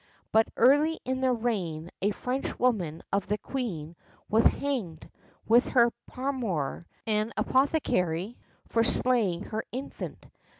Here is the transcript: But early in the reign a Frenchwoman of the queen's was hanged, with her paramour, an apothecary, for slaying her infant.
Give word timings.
But 0.31 0.47
early 0.57 0.99
in 1.05 1.21
the 1.21 1.31
reign 1.31 1.91
a 2.01 2.09
Frenchwoman 2.09 3.03
of 3.13 3.27
the 3.27 3.37
queen's 3.37 3.95
was 4.29 4.47
hanged, 4.47 5.07
with 5.47 5.67
her 5.67 5.91
paramour, 6.07 6.87
an 7.05 7.31
apothecary, 7.37 8.39
for 8.67 8.83
slaying 8.83 9.43
her 9.43 9.63
infant. 9.71 10.25